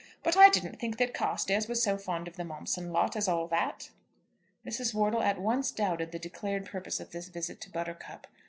"But 0.23 0.35
I 0.35 0.49
didn't 0.49 0.79
think 0.79 0.97
that 0.97 1.13
Carstairs 1.13 1.67
was 1.67 1.83
so 1.83 1.95
fond 1.95 2.27
of 2.27 2.35
the 2.35 2.41
Momson 2.41 2.91
lot 2.91 3.15
as 3.15 3.27
all 3.27 3.47
that." 3.49 3.91
Mrs. 4.65 4.95
Wortle 4.95 5.21
at 5.21 5.39
once 5.39 5.69
doubted 5.69 6.11
the 6.11 6.17
declared 6.17 6.65
purpose 6.65 6.99
of 6.99 7.11
this 7.11 7.27
visit 7.29 7.61
to 7.61 7.69
Buttercup. 7.69 8.25